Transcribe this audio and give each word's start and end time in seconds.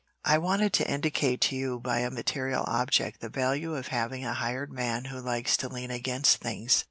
I 0.25 0.39
wanted 0.39 0.73
to 0.73 0.91
indicate 0.91 1.41
to 1.41 1.55
you 1.55 1.79
by 1.79 1.99
a 1.99 2.09
material 2.09 2.63
object 2.65 3.21
the 3.21 3.29
value 3.29 3.75
of 3.75 3.89
having 3.89 4.25
a 4.25 4.33
hired 4.33 4.71
man 4.73 5.05
who 5.05 5.21
likes 5.21 5.55
to 5.57 5.69
lean 5.69 5.91
against 5.91 6.37
things. 6.37 6.79